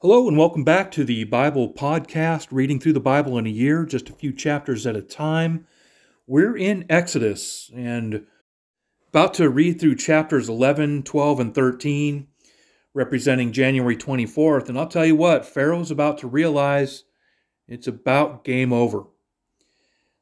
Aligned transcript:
Hello, 0.00 0.28
and 0.28 0.38
welcome 0.38 0.62
back 0.62 0.92
to 0.92 1.02
the 1.02 1.24
Bible 1.24 1.72
Podcast, 1.72 2.46
reading 2.52 2.78
through 2.78 2.92
the 2.92 3.00
Bible 3.00 3.36
in 3.36 3.48
a 3.48 3.50
year, 3.50 3.84
just 3.84 4.08
a 4.08 4.12
few 4.12 4.32
chapters 4.32 4.86
at 4.86 4.94
a 4.94 5.02
time. 5.02 5.66
We're 6.24 6.56
in 6.56 6.86
Exodus 6.88 7.68
and 7.74 8.24
about 9.08 9.34
to 9.34 9.50
read 9.50 9.80
through 9.80 9.96
chapters 9.96 10.48
11, 10.48 11.02
12, 11.02 11.40
and 11.40 11.52
13, 11.52 12.28
representing 12.94 13.50
January 13.50 13.96
24th. 13.96 14.68
And 14.68 14.78
I'll 14.78 14.86
tell 14.86 15.04
you 15.04 15.16
what, 15.16 15.44
Pharaoh's 15.44 15.90
about 15.90 16.18
to 16.18 16.28
realize 16.28 17.02
it's 17.66 17.88
about 17.88 18.44
game 18.44 18.72
over. 18.72 19.02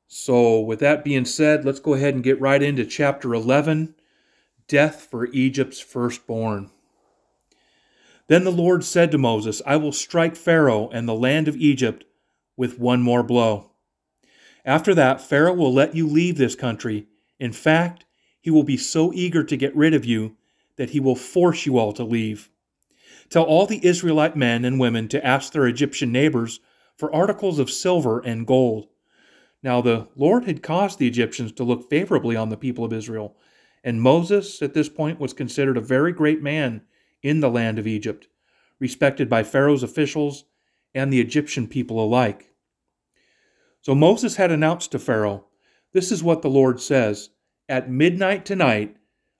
So, 0.07 0.59
with 0.61 0.79
that 0.79 1.05
being 1.05 1.27
said, 1.27 1.67
let's 1.67 1.81
go 1.81 1.93
ahead 1.93 2.15
and 2.15 2.25
get 2.25 2.41
right 2.41 2.63
into 2.63 2.87
chapter 2.87 3.35
11 3.35 3.95
Death 4.69 5.07
for 5.11 5.27
Egypt's 5.27 5.81
Firstborn. 5.81 6.71
Then 8.29 8.45
the 8.45 8.53
Lord 8.53 8.85
said 8.85 9.11
to 9.13 9.19
Moses, 9.19 9.63
I 9.65 9.77
will 9.77 9.93
strike 9.93 10.37
Pharaoh 10.37 10.89
and 10.91 11.09
the 11.09 11.15
land 11.15 11.49
of 11.49 11.57
Egypt 11.57 12.05
with 12.57 12.79
one 12.79 13.03
more 13.03 13.23
blow. 13.23 13.71
After 14.65 14.95
that, 14.95 15.21
Pharaoh 15.21 15.55
will 15.55 15.73
let 15.73 15.95
you 15.95 16.07
leave 16.09 16.37
this 16.37 16.57
country. 16.57 17.07
In 17.39 17.53
fact, 17.53 18.05
he 18.41 18.51
will 18.51 18.65
be 18.65 18.77
so 18.77 19.13
eager 19.13 19.45
to 19.45 19.57
get 19.57 19.77
rid 19.77 19.95
of 19.95 20.05
you 20.05 20.37
that 20.77 20.91
he 20.91 21.01
will 21.01 21.15
force 21.15 21.67
you 21.67 21.79
all 21.79 21.93
to 21.93 22.05
leave. 22.05 22.51
Tell 23.29 23.45
all 23.45 23.67
the 23.67 23.85
Israelite 23.85 24.37
men 24.37 24.65
and 24.65 24.81
women 24.81 25.09
to 25.09 25.25
ask 25.25 25.53
their 25.53 25.67
Egyptian 25.67 26.13
neighbors 26.13 26.61
for 26.97 27.15
articles 27.15 27.59
of 27.59 27.71
silver 27.71 28.21
and 28.21 28.47
gold. 28.47 28.89
Now 29.63 29.81
the 29.81 30.09
Lord 30.17 30.45
had 30.45 30.63
caused 30.63 30.99
the 30.99 31.09
Egyptians 31.09 31.53
to 31.53 31.65
look 31.65 31.89
favorably 31.89 32.37
on 32.37 32.51
the 32.51 32.57
people 32.57 32.85
of 32.85 32.93
Israel, 32.93 33.37
and 33.83 34.03
Moses 34.03 34.63
at 34.63 34.75
this 34.75 34.89
point 34.89 35.21
was 35.21 35.33
considered 35.33 35.77
a 35.77 35.81
very 35.81 36.13
great 36.13 36.43
man 36.43 36.83
in 37.23 37.41
the 37.41 37.51
land 37.51 37.79
of 37.79 37.87
Egypt, 37.87 38.29
respected 38.79 39.29
by 39.29 39.43
Pharaoh's 39.43 39.83
officials 39.83 40.45
and 40.95 41.13
the 41.13 41.21
Egyptian 41.21 41.67
people 41.67 42.03
alike. 42.03 42.53
So 43.83 43.95
Moses 43.95 44.37
had 44.37 44.51
announced 44.51 44.93
to 44.93 44.99
Pharaoh, 44.99 45.45
This 45.93 46.11
is 46.11 46.23
what 46.23 46.43
the 46.43 46.51
Lord 46.51 46.81
says 46.81 47.31
At 47.69 47.91
midnight 47.91 48.45
tonight, 48.45 48.97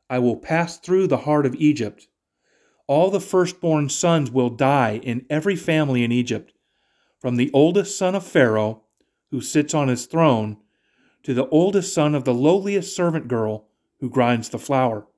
I 0.09 0.19
will 0.21 0.37
pass 0.37 0.79
through 0.79 1.09
the 1.09 1.19
heart 1.19 1.47
of 1.47 1.55
Egypt. 1.57 2.09
All 2.87 3.11
the 3.11 3.21
firstborn 3.21 3.89
sons 3.89 4.31
will 4.31 4.51
die 4.51 5.01
in 5.03 5.27
every 5.29 5.57
family 5.57 6.05
in 6.05 6.13
Egypt, 6.13 6.53
from 7.19 7.37
the 7.37 7.51
oldest 7.53 7.99
son 7.99 8.15
of 8.15 8.25
Pharaoh, 8.25 8.85
who 9.31 9.41
sits 9.41 9.75
on 9.75 9.89
his 9.89 10.07
throne, 10.07 10.59
to 11.25 11.35
the 11.35 11.49
oldest 11.49 11.93
son 11.93 12.15
of 12.15 12.25
the 12.25 12.35
lowliest 12.35 12.95
servant 12.95 13.27
girl 13.27 13.67
who 13.99 14.09
grinds 14.09 14.51
the 14.51 14.59
flour. 14.59 15.09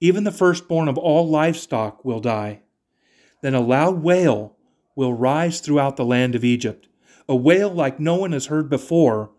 Even 0.00 0.24
the 0.24 0.32
firstborn 0.32 0.88
of 0.88 0.96
all 0.96 1.28
livestock 1.28 2.04
will 2.04 2.20
die. 2.20 2.62
Then 3.42 3.54
a 3.54 3.60
loud 3.60 4.02
wail 4.02 4.56
will 4.96 5.12
rise 5.12 5.60
throughout 5.60 5.96
the 5.96 6.04
land 6.04 6.34
of 6.34 6.44
Egypt, 6.44 6.88
a 7.28 7.36
wail 7.36 7.70
like 7.70 8.00
no 8.00 8.16
one 8.16 8.32
has 8.32 8.46
heard 8.46 8.68
before 8.68 9.30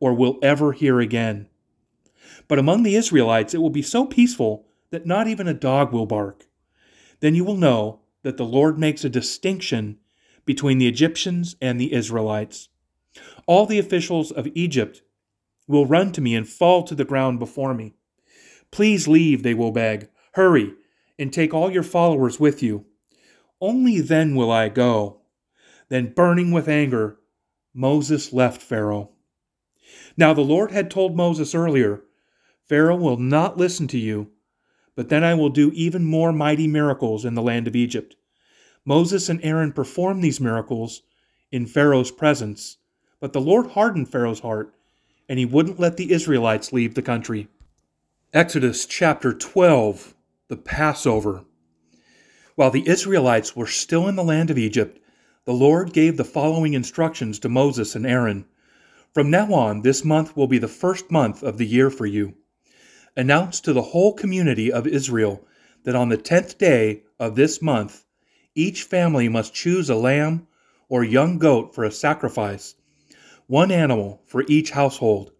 or 0.00 0.14
will 0.14 0.38
ever 0.42 0.72
hear 0.72 1.00
again. 1.00 1.48
But 2.48 2.58
among 2.58 2.82
the 2.82 2.96
Israelites 2.96 3.54
it 3.54 3.58
will 3.58 3.70
be 3.70 3.82
so 3.82 4.04
peaceful 4.04 4.66
that 4.90 5.06
not 5.06 5.28
even 5.28 5.48
a 5.48 5.54
dog 5.54 5.92
will 5.92 6.06
bark. 6.06 6.46
Then 7.20 7.34
you 7.34 7.44
will 7.44 7.56
know 7.56 8.00
that 8.22 8.36
the 8.36 8.44
Lord 8.44 8.78
makes 8.78 9.04
a 9.04 9.10
distinction 9.10 9.98
between 10.44 10.78
the 10.78 10.88
Egyptians 10.88 11.56
and 11.60 11.80
the 11.80 11.92
Israelites. 11.92 12.68
All 13.46 13.66
the 13.66 13.78
officials 13.78 14.30
of 14.30 14.48
Egypt 14.54 15.02
will 15.66 15.86
run 15.86 16.12
to 16.12 16.20
me 16.20 16.34
and 16.34 16.48
fall 16.48 16.82
to 16.82 16.94
the 16.94 17.04
ground 17.04 17.38
before 17.38 17.74
me. 17.74 17.94
Please 18.72 19.06
leave, 19.06 19.42
they 19.42 19.54
will 19.54 19.70
beg. 19.70 20.08
Hurry, 20.32 20.72
and 21.18 21.32
take 21.32 21.54
all 21.54 21.70
your 21.70 21.82
followers 21.82 22.40
with 22.40 22.62
you. 22.62 22.86
Only 23.60 24.00
then 24.00 24.34
will 24.34 24.50
I 24.50 24.68
go. 24.70 25.20
Then, 25.88 26.14
burning 26.14 26.50
with 26.50 26.68
anger, 26.68 27.18
Moses 27.74 28.32
left 28.32 28.60
Pharaoh. 28.60 29.10
Now 30.16 30.32
the 30.32 30.40
Lord 30.40 30.70
had 30.72 30.90
told 30.90 31.16
Moses 31.16 31.54
earlier 31.54 32.02
Pharaoh 32.68 32.96
will 32.96 33.18
not 33.18 33.58
listen 33.58 33.86
to 33.88 33.98
you, 33.98 34.30
but 34.94 35.10
then 35.10 35.22
I 35.22 35.34
will 35.34 35.50
do 35.50 35.70
even 35.74 36.04
more 36.04 36.32
mighty 36.32 36.66
miracles 36.66 37.24
in 37.24 37.34
the 37.34 37.42
land 37.42 37.68
of 37.68 37.76
Egypt. 37.76 38.16
Moses 38.84 39.28
and 39.28 39.40
Aaron 39.44 39.72
performed 39.72 40.24
these 40.24 40.40
miracles 40.40 41.02
in 41.50 41.66
Pharaoh's 41.66 42.10
presence, 42.10 42.78
but 43.20 43.32
the 43.32 43.40
Lord 43.40 43.68
hardened 43.72 44.10
Pharaoh's 44.10 44.40
heart, 44.40 44.74
and 45.28 45.38
he 45.38 45.44
wouldn't 45.44 45.78
let 45.78 45.96
the 45.96 46.12
Israelites 46.12 46.72
leave 46.72 46.94
the 46.94 47.02
country. 47.02 47.48
Exodus 48.34 48.86
chapter 48.86 49.34
12, 49.34 50.14
the 50.48 50.56
Passover. 50.56 51.44
While 52.54 52.70
the 52.70 52.88
Israelites 52.88 53.54
were 53.54 53.66
still 53.66 54.08
in 54.08 54.16
the 54.16 54.24
land 54.24 54.48
of 54.48 54.56
Egypt, 54.56 54.98
the 55.44 55.52
Lord 55.52 55.92
gave 55.92 56.16
the 56.16 56.24
following 56.24 56.72
instructions 56.72 57.38
to 57.40 57.50
Moses 57.50 57.94
and 57.94 58.06
Aaron. 58.06 58.46
From 59.12 59.30
now 59.30 59.52
on, 59.52 59.82
this 59.82 60.02
month 60.02 60.34
will 60.34 60.46
be 60.46 60.56
the 60.56 60.66
first 60.66 61.10
month 61.10 61.42
of 61.42 61.58
the 61.58 61.66
year 61.66 61.90
for 61.90 62.06
you. 62.06 62.32
Announce 63.14 63.60
to 63.60 63.74
the 63.74 63.82
whole 63.82 64.14
community 64.14 64.72
of 64.72 64.86
Israel 64.86 65.44
that 65.84 65.94
on 65.94 66.08
the 66.08 66.16
tenth 66.16 66.56
day 66.56 67.02
of 67.18 67.36
this 67.36 67.60
month, 67.60 68.06
each 68.54 68.84
family 68.84 69.28
must 69.28 69.52
choose 69.52 69.90
a 69.90 69.94
lamb 69.94 70.46
or 70.88 71.04
young 71.04 71.36
goat 71.36 71.74
for 71.74 71.84
a 71.84 71.92
sacrifice, 71.92 72.76
one 73.46 73.70
animal 73.70 74.22
for 74.24 74.42
each 74.48 74.70
household. 74.70 75.32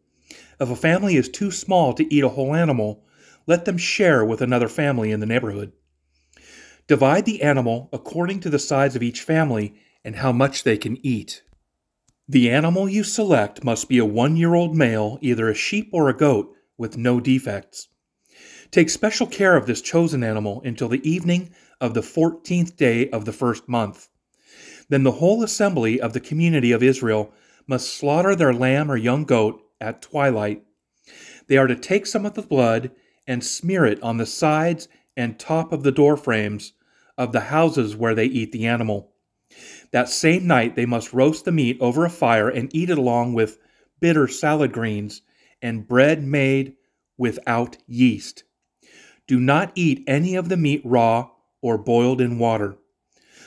If 0.63 0.71
a 0.71 0.77
family 0.77 1.17
is 1.17 1.29
too 1.29 1.51
small 1.51 1.93
to 1.93 2.15
eat 2.15 2.23
a 2.23 2.29
whole 2.29 2.55
animal, 2.55 3.03
let 3.49 3.65
them 3.65 3.77
share 3.77 4.25
with 4.25 4.41
another 4.41 4.69
family 4.69 5.11
in 5.11 5.19
the 5.19 5.27
neighborhood. 5.27 5.73
Divide 6.87 7.25
the 7.25 7.43
animal 7.43 7.89
according 7.93 8.39
to 8.41 8.51
the 8.51 8.61
size 8.61 8.95
of 8.95 9.03
each 9.03 9.23
family 9.23 9.75
and 10.05 10.15
how 10.15 10.31
much 10.31 10.63
they 10.63 10.77
can 10.79 11.05
eat. 11.05 11.43
The 12.29 12.49
animal 12.49 12.89
you 12.89 13.03
select 13.03 13.65
must 13.65 13.89
be 13.89 13.99
a 13.99 14.05
one 14.05 14.37
year 14.37 14.55
old 14.55 14.77
male, 14.77 15.19
either 15.21 15.49
a 15.49 15.55
sheep 15.55 15.91
or 15.93 16.09
a 16.09 16.17
goat, 16.17 16.55
with 16.79 16.97
no 16.97 17.19
defects. 17.19 17.89
Take 18.71 18.89
special 18.89 19.27
care 19.27 19.57
of 19.57 19.67
this 19.67 19.83
chosen 19.83 20.23
animal 20.23 20.63
until 20.65 20.89
the 20.89 21.07
evening 21.09 21.51
of 21.81 21.95
the 21.95 22.03
fourteenth 22.03 22.77
day 22.77 23.11
of 23.11 23.25
the 23.25 23.33
first 23.33 23.69
month. 23.69 24.11
Then 24.89 25.03
the 25.03 25.13
whole 25.13 25.43
assembly 25.43 26.01
of 26.01 26.13
the 26.13 26.21
community 26.21 26.71
of 26.71 26.85
Israel 26.85 27.33
must 27.67 27.93
slaughter 27.93 28.37
their 28.37 28.55
lamb 28.55 28.93
or 28.93 28.97
young 28.97 29.25
goat 29.25 29.62
at 29.83 30.01
twilight. 30.01 30.63
They 31.49 31.57
are 31.59 31.67
to 31.67 31.77
take 31.77 32.07
some 32.07 32.25
of 32.25 32.35
the 32.35 32.43
blood 32.43 32.93
and 33.27 33.45
smear 33.45 33.85
it 33.85 34.03
on 34.03 34.17
the 34.17 34.27
sides 34.27 34.89
and 35.17 35.39
top 35.39 35.73
of 35.73 35.83
the 35.83 35.93
door 35.93 36.17
frames 36.17 36.73
of 37.19 37.33
the 37.33 37.41
houses 37.41 37.95
where 37.95 38.15
they 38.15 38.25
eat 38.25 38.53
the 38.53 38.67
animal. 38.67 39.13
That 39.91 40.09
same 40.09 40.47
night 40.47 40.77
they 40.77 40.87
must 40.87 41.13
roast 41.13 41.45
the 41.45 41.53
meat 41.53 41.77
over 41.81 42.05
a 42.05 42.11
fire 42.11 42.49
and 42.49 42.75
eat 42.75 42.89
it 42.89 42.97
along 42.97 43.35
with 43.35 43.59
bitter 44.01 44.27
salad 44.27 44.73
greens 44.73 45.21
and 45.61 45.87
bread 45.87 46.25
made 46.25 46.75
without 47.19 47.77
yeast. 47.87 48.45
Do 49.27 49.39
not 49.39 49.73
eat 49.75 50.05
any 50.07 50.35
of 50.35 50.49
the 50.49 50.57
meat 50.57 50.81
raw 50.85 51.31
or 51.61 51.77
boiled 51.77 52.21
in 52.21 52.39
water. 52.39 52.77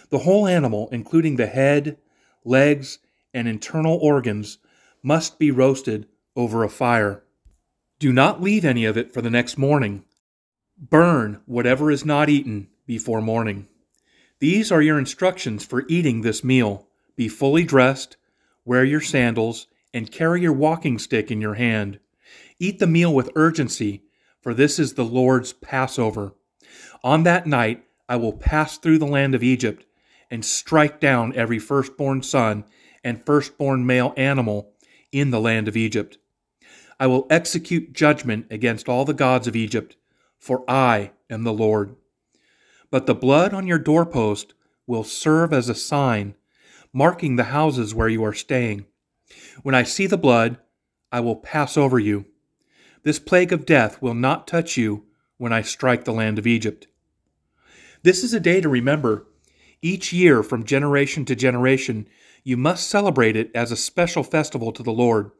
The 0.10 0.20
whole 0.20 0.48
animal, 0.48 0.88
including 0.92 1.36
the 1.36 1.48
head, 1.48 1.98
legs, 2.44 3.00
and 3.34 3.48
internal 3.48 3.98
organs, 3.98 4.60
must 5.02 5.40
be 5.40 5.52
roasted 5.52 6.08
over 6.36 6.64
a 6.64 6.70
fire. 6.70 7.24
Do 8.00 8.12
not 8.12 8.42
leave 8.42 8.66
any 8.66 8.86
of 8.86 8.98
it 8.98 9.14
for 9.14 9.22
the 9.22 9.30
next 9.30 9.58
morning. 9.58 10.04
Burn 10.78 11.42
whatever 11.46 11.90
is 11.90 12.06
not 12.06 12.30
eaten 12.30 12.68
before 12.86 13.22
morning. 13.22 13.68
These 14.40 14.72
are 14.72 14.82
your 14.82 15.00
instructions 15.00 15.66
for 15.66 15.86
eating 15.88 16.22
this 16.22 16.44
meal. 16.44 16.88
Be 17.16 17.30
fully 17.30 17.64
dressed, 17.64 18.18
wear 18.66 18.84
your 18.84 19.00
sandals, 19.02 19.68
and 19.94 20.12
carry 20.12 20.42
your 20.42 20.54
walking 20.54 21.00
stick 21.00 21.32
in 21.32 21.40
your 21.40 21.54
hand. 21.54 22.00
Eat 22.60 22.80
the 22.80 22.88
meal 22.88 23.14
with 23.14 23.32
urgency, 23.36 24.04
for 24.42 24.54
this 24.54 24.78
is 24.78 24.94
the 24.94 25.06
Lord's 25.06 25.54
Passover. 25.54 26.34
On 27.04 27.24
that 27.24 27.48
night 27.48 27.86
I 28.10 28.18
will 28.18 28.34
pass 28.34 28.78
through 28.78 29.00
the 29.00 29.08
land 29.08 29.36
of 29.36 29.44
Egypt 29.44 29.86
and 30.30 30.44
strike 30.44 31.00
down 31.00 31.34
every 31.36 31.60
firstborn 31.60 32.22
son 32.22 32.66
and 33.04 33.26
firstborn 33.26 33.86
male 33.86 34.14
animal 34.18 34.74
in 35.12 35.32
the 35.32 35.40
land 35.40 35.68
of 35.68 35.78
Egypt. 35.78 36.18
I 37.00 37.08
will 37.08 37.28
execute 37.30 37.94
judgment 37.94 38.48
against 38.50 38.88
all 38.88 39.06
the 39.06 39.14
gods 39.14 39.48
of 39.48 39.56
Egypt, 39.56 39.96
for 40.38 40.64
I 40.70 41.12
am 41.30 41.44
the 41.44 41.54
Lord. 41.54 41.96
But 42.90 43.06
the 43.06 43.16
blood 43.16 43.54
on 43.54 43.68
your 43.68 43.80
doorpost 43.80 44.54
will 44.88 45.04
serve 45.04 45.52
as 45.52 45.68
a 45.68 45.76
sign, 45.76 46.36
marking 46.94 47.36
the 47.36 47.46
houses 47.46 47.94
where 47.94 48.08
you 48.08 48.24
are 48.24 48.34
staying. 48.34 48.86
When 49.64 49.76
I 49.76 49.84
see 49.84 50.08
the 50.08 50.18
blood, 50.18 50.58
I 51.12 51.20
will 51.20 51.36
pass 51.36 51.78
over 51.78 52.00
you. 52.00 52.26
This 53.04 53.20
plague 53.20 53.52
of 53.52 53.66
death 53.66 54.02
will 54.02 54.14
not 54.14 54.48
touch 54.48 54.78
you 54.78 55.06
when 55.38 55.52
I 55.52 55.62
strike 55.62 56.06
the 56.06 56.14
land 56.14 56.40
of 56.40 56.48
Egypt. 56.48 56.88
This 58.04 58.24
is 58.24 58.34
a 58.34 58.40
day 58.40 58.62
to 58.62 58.70
remember. 58.70 59.28
Each 59.82 60.14
year, 60.14 60.44
from 60.44 60.64
generation 60.64 61.26
to 61.26 61.36
generation, 61.36 62.08
you 62.44 62.56
must 62.56 62.88
celebrate 62.88 63.36
it 63.36 63.52
as 63.54 63.72
a 63.72 63.76
special 63.76 64.24
festival 64.24 64.72
to 64.72 64.84
the 64.84 64.92
Lord. 64.92 65.32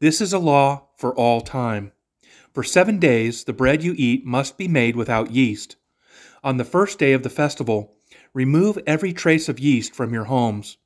This 0.00 0.20
is 0.20 0.32
a 0.32 0.38
law 0.38 0.88
for 0.96 1.14
all 1.14 1.40
time. 1.40 1.92
For 2.52 2.62
seven 2.62 2.98
days 2.98 3.44
the 3.44 3.52
bread 3.52 3.82
you 3.82 3.94
eat 3.96 4.24
must 4.24 4.58
be 4.58 4.68
made 4.68 4.96
without 4.96 5.30
yeast. 5.30 5.76
On 6.44 6.56
the 6.56 6.64
first 6.64 6.98
day 6.98 7.12
of 7.12 7.22
the 7.22 7.30
festival, 7.30 7.96
Remove 8.34 8.78
every 8.86 9.12
trace 9.12 9.48
of 9.48 9.58
yeast 9.58 9.94
from 9.94 10.14
your 10.14 10.24
homes. 10.24 10.78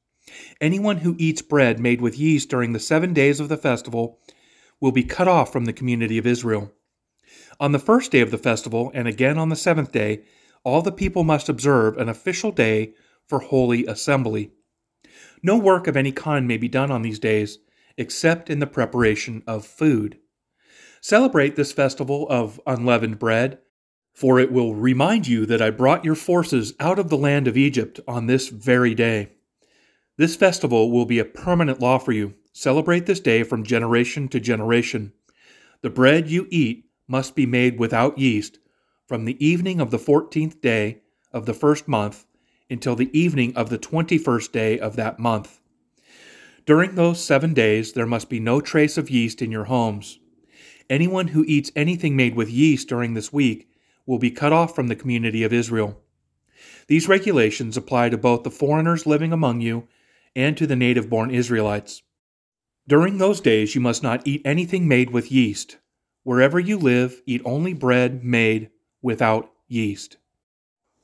Anyone 0.60 0.98
who 0.98 1.14
eats 1.18 1.42
bread 1.42 1.78
made 1.78 2.00
with 2.00 2.18
yeast 2.18 2.48
during 2.48 2.72
the 2.72 2.80
seven 2.80 3.12
days 3.12 3.38
of 3.38 3.48
the 3.48 3.56
festival 3.56 4.18
will 4.80 4.92
be 4.92 5.04
cut 5.04 5.28
off 5.28 5.52
from 5.52 5.64
the 5.64 5.72
community 5.72 6.18
of 6.18 6.26
Israel. 6.26 6.72
On 7.60 7.72
the 7.72 7.78
first 7.78 8.10
day 8.10 8.20
of 8.20 8.30
the 8.32 8.38
festival, 8.38 8.90
and 8.94 9.06
again 9.06 9.38
on 9.38 9.48
the 9.48 9.56
seventh 9.56 9.92
day, 9.92 10.24
all 10.64 10.82
the 10.82 10.92
people 10.92 11.22
must 11.22 11.48
observe 11.48 11.96
an 11.96 12.08
official 12.08 12.50
day 12.50 12.94
for 13.28 13.38
holy 13.38 13.86
assembly. 13.86 14.50
No 15.42 15.56
work 15.56 15.86
of 15.86 15.96
any 15.96 16.12
kind 16.12 16.48
may 16.48 16.56
be 16.56 16.68
done 16.68 16.90
on 16.90 17.02
these 17.02 17.20
days, 17.20 17.58
except 17.96 18.50
in 18.50 18.58
the 18.58 18.66
preparation 18.66 19.42
of 19.46 19.66
food. 19.66 20.18
Celebrate 21.00 21.56
this 21.56 21.72
festival 21.72 22.26
of 22.28 22.60
unleavened 22.66 23.18
bread, 23.18 23.58
for 24.14 24.40
it 24.40 24.50
will 24.50 24.74
remind 24.74 25.28
you 25.28 25.46
that 25.46 25.62
I 25.62 25.70
brought 25.70 26.04
your 26.04 26.14
forces 26.14 26.74
out 26.80 26.98
of 26.98 27.10
the 27.10 27.18
land 27.18 27.46
of 27.46 27.56
Egypt 27.56 28.00
on 28.08 28.26
this 28.26 28.48
very 28.48 28.94
day. 28.94 29.32
This 30.16 30.34
festival 30.34 30.90
will 30.90 31.04
be 31.04 31.18
a 31.18 31.24
permanent 31.24 31.80
law 31.80 31.98
for 31.98 32.12
you. 32.12 32.34
Celebrate 32.52 33.04
this 33.04 33.20
day 33.20 33.42
from 33.42 33.62
generation 33.62 34.28
to 34.28 34.40
generation. 34.40 35.12
The 35.82 35.90
bread 35.90 36.30
you 36.30 36.48
eat 36.50 36.86
must 37.06 37.36
be 37.36 37.44
made 37.44 37.78
without 37.78 38.18
yeast 38.18 38.58
from 39.06 39.26
the 39.26 39.46
evening 39.46 39.80
of 39.80 39.90
the 39.90 39.98
fourteenth 39.98 40.60
day 40.60 41.02
of 41.32 41.44
the 41.44 41.54
first 41.54 41.86
month 41.86 42.24
until 42.70 42.96
the 42.96 43.16
evening 43.16 43.54
of 43.54 43.68
the 43.68 43.78
twenty 43.78 44.16
first 44.16 44.52
day 44.52 44.80
of 44.80 44.96
that 44.96 45.18
month. 45.18 45.60
During 46.66 46.96
those 46.96 47.24
seven 47.24 47.54
days, 47.54 47.92
there 47.92 48.06
must 48.06 48.28
be 48.28 48.40
no 48.40 48.60
trace 48.60 48.98
of 48.98 49.08
yeast 49.08 49.40
in 49.40 49.52
your 49.52 49.64
homes. 49.64 50.18
Anyone 50.90 51.28
who 51.28 51.44
eats 51.46 51.70
anything 51.76 52.16
made 52.16 52.34
with 52.34 52.50
yeast 52.50 52.88
during 52.88 53.14
this 53.14 53.32
week 53.32 53.70
will 54.04 54.18
be 54.18 54.32
cut 54.32 54.52
off 54.52 54.74
from 54.74 54.88
the 54.88 54.96
community 54.96 55.44
of 55.44 55.52
Israel. 55.52 56.00
These 56.88 57.08
regulations 57.08 57.76
apply 57.76 58.08
to 58.08 58.18
both 58.18 58.42
the 58.42 58.50
foreigners 58.50 59.06
living 59.06 59.32
among 59.32 59.60
you 59.60 59.86
and 60.34 60.56
to 60.56 60.66
the 60.66 60.76
native 60.76 61.08
born 61.08 61.30
Israelites. 61.30 62.02
During 62.88 63.18
those 63.18 63.40
days, 63.40 63.74
you 63.76 63.80
must 63.80 64.02
not 64.02 64.26
eat 64.26 64.42
anything 64.44 64.88
made 64.88 65.10
with 65.10 65.30
yeast. 65.32 65.78
Wherever 66.24 66.58
you 66.58 66.78
live, 66.78 67.22
eat 67.26 67.42
only 67.44 67.74
bread 67.74 68.24
made 68.24 68.70
without 69.02 69.50
yeast. 69.68 70.16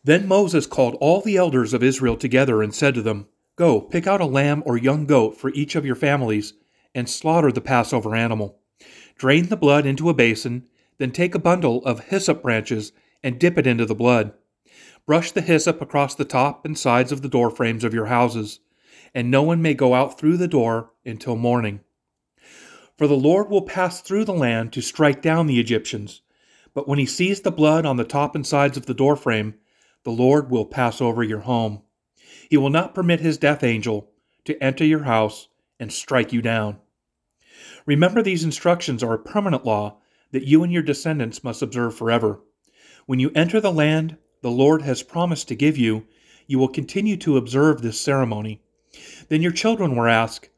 Then 0.03 0.27
Moses 0.27 0.67
called 0.67 0.97
all 1.01 1.21
the 1.21 1.37
elders 1.37 1.73
of 1.73 1.85
Israel 1.85 2.17
together 2.17 2.63
and 2.63 2.75
said 2.75 2.95
to 2.95 3.03
them, 3.03 3.29
Go, 3.57 3.81
pick 3.81 4.07
out 4.07 4.21
a 4.21 4.27
lamb 4.27 4.63
or 4.65 4.77
young 4.79 5.05
goat 5.05 5.37
for 5.37 5.51
each 5.51 5.75
of 5.77 5.85
your 5.85 5.95
families, 5.95 6.55
and 6.95 7.09
slaughter 7.09 7.53
the 7.53 7.61
Passover 7.61 8.15
animal. 8.15 8.59
Drain 9.17 9.49
the 9.49 9.57
blood 9.57 9.87
into 9.87 10.09
a 10.09 10.15
basin, 10.15 10.67
then 10.99 11.11
take 11.11 11.35
a 11.35 11.39
bundle 11.39 11.85
of 11.85 12.07
hyssop 12.07 12.43
branches 12.43 12.93
and 13.23 13.39
dip 13.39 13.59
it 13.59 13.67
into 13.67 13.85
the 13.85 13.95
blood. 13.95 14.33
Brush 15.07 15.33
the 15.33 15.41
hyssop 15.41 15.83
across 15.83 16.15
the 16.15 16.25
top 16.25 16.65
and 16.65 16.79
sides 16.79 17.13
of 17.13 17.23
the 17.23 17.29
door 17.29 17.51
frames 17.51 17.85
of 17.85 17.93
your 17.93 18.07
houses, 18.07 18.61
and 19.15 19.31
no 19.31 19.43
one 19.43 19.61
may 19.61 19.75
go 19.75 19.95
out 19.95 20.19
through 20.19 20.37
the 20.37 20.49
door 20.49 20.91
until 21.05 21.37
morning. 21.37 21.81
For 22.97 23.07
the 23.07 23.15
Lord 23.15 23.51
will 23.51 23.63
pass 23.63 24.01
through 24.01 24.25
the 24.25 24.33
land 24.33 24.73
to 24.73 24.81
strike 24.81 25.21
down 25.21 25.47
the 25.47 25.61
Egyptians, 25.61 26.23
but 26.73 26.89
when 26.89 26.99
he 26.99 27.07
sees 27.07 27.41
the 27.41 27.51
blood 27.51 27.85
on 27.85 27.97
the 27.97 28.05
top 28.05 28.35
and 28.35 28.47
sides 28.47 28.77
of 28.77 28.87
the 28.87 28.95
door 28.95 29.17
frame, 29.17 29.55
the 30.05 30.11
Lord 30.11 30.51
will 30.51 30.65
pass 30.65 31.01
over 31.01 31.23
your 31.23 31.41
home. 31.41 31.83
He 32.53 32.59
will 32.59 32.69
not 32.69 32.95
permit 32.95 33.21
his 33.21 33.39
death 33.39 33.65
angel 33.65 34.11
to 34.45 34.63
enter 34.63 34.85
your 34.85 35.05
house 35.05 35.49
and 35.81 35.91
strike 35.91 36.35
you 36.35 36.43
down. 36.43 36.77
Remember, 37.87 38.23
these 38.23 38.45
instructions 38.45 39.03
are 39.03 39.15
a 39.15 39.19
permanent 39.19 39.65
law 39.65 40.01
that 40.33 40.47
you 40.47 40.63
and 40.63 40.71
your 40.71 40.83
descendants 40.83 41.43
must 41.43 41.63
observe 41.63 41.97
forever. 41.97 42.41
When 43.07 43.19
you 43.19 43.31
enter 43.35 43.59
the 43.59 43.73
land 43.73 44.19
the 44.43 44.51
Lord 44.51 44.83
has 44.83 45.03
promised 45.03 45.49
to 45.49 45.55
give 45.55 45.79
you, 45.79 46.07
you 46.47 46.59
will 46.59 46.69
continue 46.69 47.17
to 47.17 47.39
observe 47.39 47.81
this 47.81 47.99
ceremony. 47.99 48.61
Then 49.31 49.41
your 49.41 49.53
children 49.53 49.97
will 49.97 50.05
ask, 50.05 50.51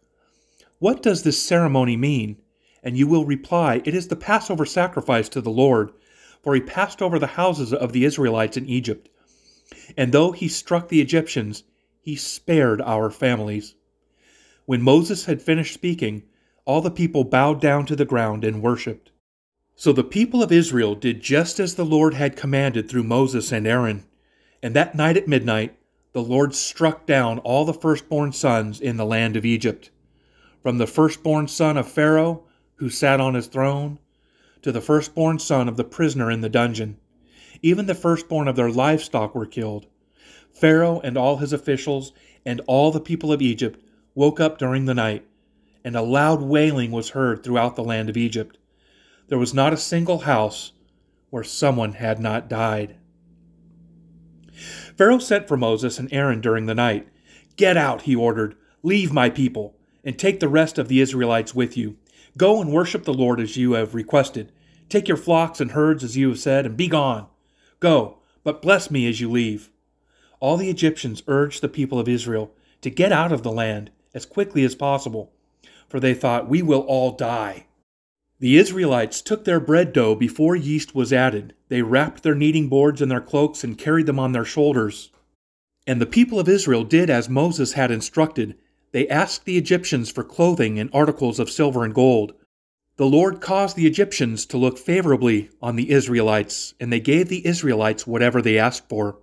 What 0.80 1.00
does 1.00 1.22
this 1.22 1.40
ceremony 1.40 1.96
mean? 1.96 2.38
And 2.82 2.98
you 2.98 3.06
will 3.06 3.24
reply, 3.24 3.82
It 3.84 3.94
is 3.94 4.08
the 4.08 4.16
Passover 4.16 4.66
sacrifice 4.66 5.28
to 5.28 5.40
the 5.40 5.48
Lord, 5.48 5.92
for 6.42 6.56
he 6.56 6.60
passed 6.60 7.00
over 7.00 7.20
the 7.20 7.38
houses 7.38 7.72
of 7.72 7.92
the 7.92 8.04
Israelites 8.04 8.56
in 8.56 8.68
Egypt. 8.68 9.08
And 9.96 10.10
though 10.10 10.32
he 10.32 10.48
struck 10.48 10.88
the 10.88 11.00
Egyptians, 11.00 11.62
he 12.04 12.14
spared 12.16 12.82
our 12.82 13.10
families. 13.10 13.76
When 14.66 14.82
Moses 14.82 15.24
had 15.24 15.40
finished 15.40 15.72
speaking, 15.72 16.24
all 16.66 16.82
the 16.82 16.90
people 16.90 17.24
bowed 17.24 17.62
down 17.62 17.86
to 17.86 17.96
the 17.96 18.04
ground 18.04 18.44
and 18.44 18.62
worshipped. 18.62 19.10
So 19.74 19.90
the 19.90 20.04
people 20.04 20.42
of 20.42 20.52
Israel 20.52 20.94
did 20.94 21.22
just 21.22 21.58
as 21.58 21.74
the 21.74 21.84
Lord 21.84 22.12
had 22.12 22.36
commanded 22.36 22.90
through 22.90 23.04
Moses 23.04 23.50
and 23.52 23.66
Aaron. 23.66 24.04
And 24.62 24.76
that 24.76 24.94
night 24.94 25.16
at 25.16 25.26
midnight, 25.26 25.78
the 26.12 26.22
Lord 26.22 26.54
struck 26.54 27.06
down 27.06 27.38
all 27.38 27.64
the 27.64 27.72
firstborn 27.72 28.32
sons 28.32 28.82
in 28.82 28.98
the 28.98 29.06
land 29.06 29.34
of 29.34 29.46
Egypt, 29.46 29.90
from 30.62 30.76
the 30.76 30.86
firstborn 30.86 31.48
son 31.48 31.78
of 31.78 31.90
Pharaoh, 31.90 32.44
who 32.76 32.90
sat 32.90 33.18
on 33.18 33.32
his 33.32 33.46
throne, 33.46 33.98
to 34.60 34.72
the 34.72 34.82
firstborn 34.82 35.38
son 35.38 35.70
of 35.70 35.78
the 35.78 35.84
prisoner 35.84 36.30
in 36.30 36.42
the 36.42 36.50
dungeon. 36.50 36.98
Even 37.62 37.86
the 37.86 37.94
firstborn 37.94 38.46
of 38.46 38.56
their 38.56 38.70
livestock 38.70 39.34
were 39.34 39.46
killed. 39.46 39.86
Pharaoh 40.54 41.00
and 41.02 41.18
all 41.18 41.38
his 41.38 41.52
officials 41.52 42.12
and 42.46 42.60
all 42.66 42.90
the 42.90 43.00
people 43.00 43.32
of 43.32 43.42
Egypt 43.42 43.80
woke 44.14 44.40
up 44.40 44.58
during 44.58 44.84
the 44.86 44.94
night 44.94 45.26
and 45.84 45.94
a 45.94 46.02
loud 46.02 46.40
wailing 46.40 46.90
was 46.90 47.10
heard 47.10 47.44
throughout 47.44 47.76
the 47.76 47.84
land 47.84 48.08
of 48.08 48.16
Egypt. 48.16 48.56
There 49.28 49.38
was 49.38 49.52
not 49.52 49.72
a 49.72 49.76
single 49.76 50.20
house 50.20 50.72
where 51.28 51.44
someone 51.44 51.92
had 51.92 52.18
not 52.18 52.48
died. 52.48 52.96
Pharaoh 54.96 55.18
sent 55.18 55.46
for 55.46 55.56
Moses 55.56 55.98
and 55.98 56.10
Aaron 56.12 56.40
during 56.40 56.66
the 56.66 56.74
night. 56.74 57.08
Get 57.56 57.76
out, 57.76 58.02
he 58.02 58.16
ordered. 58.16 58.56
Leave 58.82 59.12
my 59.12 59.28
people, 59.28 59.76
and 60.04 60.18
take 60.18 60.40
the 60.40 60.48
rest 60.48 60.78
of 60.78 60.88
the 60.88 61.00
Israelites 61.00 61.54
with 61.54 61.76
you. 61.76 61.96
Go 62.36 62.60
and 62.60 62.72
worship 62.72 63.04
the 63.04 63.14
Lord 63.14 63.40
as 63.40 63.56
you 63.56 63.72
have 63.72 63.94
requested. 63.94 64.52
Take 64.88 65.08
your 65.08 65.16
flocks 65.16 65.60
and 65.60 65.72
herds 65.72 66.04
as 66.04 66.16
you 66.16 66.28
have 66.28 66.38
said, 66.38 66.66
and 66.66 66.76
be 66.76 66.88
gone. 66.88 67.26
Go, 67.80 68.18
but 68.42 68.62
bless 68.62 68.90
me 68.90 69.08
as 69.08 69.20
you 69.20 69.30
leave. 69.30 69.70
All 70.44 70.58
the 70.58 70.68
Egyptians 70.68 71.22
urged 71.26 71.62
the 71.62 71.68
people 71.68 71.98
of 71.98 72.08
Israel 72.08 72.52
to 72.82 72.90
get 72.90 73.12
out 73.12 73.32
of 73.32 73.42
the 73.42 73.50
land 73.50 73.90
as 74.12 74.26
quickly 74.26 74.62
as 74.62 74.74
possible 74.74 75.32
for 75.88 76.00
they 76.00 76.12
thought, 76.12 76.48
We 76.48 76.60
will 76.60 76.80
all 76.80 77.12
die. 77.12 77.66
The 78.40 78.56
Israelites 78.56 79.22
took 79.22 79.44
their 79.44 79.60
bread 79.60 79.92
dough 79.92 80.16
before 80.16 80.56
yeast 80.56 80.92
was 80.94 81.12
added. 81.12 81.54
They 81.68 81.82
wrapped 81.82 82.24
their 82.24 82.34
kneading 82.34 82.68
boards 82.68 83.00
in 83.00 83.08
their 83.08 83.20
cloaks 83.20 83.62
and 83.62 83.78
carried 83.78 84.06
them 84.06 84.18
on 84.18 84.32
their 84.32 84.44
shoulders. 84.44 85.12
And 85.86 86.00
the 86.00 86.06
people 86.06 86.40
of 86.40 86.48
Israel 86.48 86.82
did 86.82 87.10
as 87.10 87.28
Moses 87.28 87.74
had 87.74 87.92
instructed. 87.92 88.56
They 88.90 89.08
asked 89.08 89.44
the 89.44 89.56
Egyptians 89.56 90.10
for 90.10 90.24
clothing 90.24 90.78
and 90.80 90.90
articles 90.92 91.38
of 91.38 91.48
silver 91.48 91.84
and 91.84 91.94
gold. 91.94 92.34
The 92.96 93.06
Lord 93.06 93.40
caused 93.40 93.76
the 93.76 93.86
Egyptians 93.86 94.46
to 94.46 94.58
look 94.58 94.78
favorably 94.78 95.50
on 95.62 95.76
the 95.76 95.90
Israelites, 95.90 96.74
and 96.80 96.92
they 96.92 97.00
gave 97.00 97.28
the 97.28 97.46
Israelites 97.46 98.04
whatever 98.06 98.42
they 98.42 98.58
asked 98.58 98.88
for. 98.88 99.18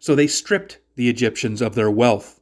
So 0.00 0.14
they 0.14 0.26
stripped 0.26 0.78
the 0.96 1.08
Egyptians 1.08 1.60
of 1.60 1.74
their 1.74 1.90
wealth. 1.90 2.40